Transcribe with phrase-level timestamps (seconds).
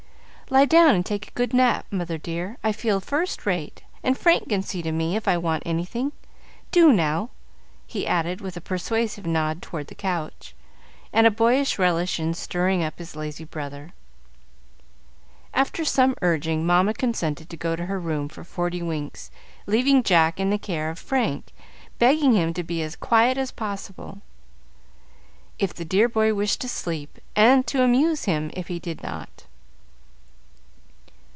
[0.53, 4.49] "Lie down and take a good nap, mother dear, I feel first rate, and Frank
[4.49, 6.11] can see to me if I want anything.
[6.71, 7.29] Do, now,"
[7.87, 10.53] he added, with a persuasive nod toward the couch,
[11.13, 13.93] and a boyish relish in stirring up his lazy brother.
[15.53, 19.31] After some urging, Mamma consented to go to her room for forty winks,
[19.67, 21.53] leaving Jack in the care of Frank,
[21.97, 24.19] begging him to be as quiet as possible
[25.59, 29.45] if the dear boy wished to sleep, and to amuse him if he did not.